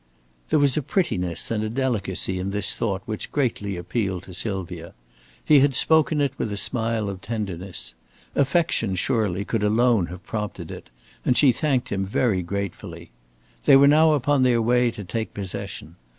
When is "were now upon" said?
13.75-14.41